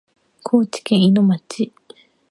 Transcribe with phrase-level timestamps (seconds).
[0.41, 1.71] 高知県いの町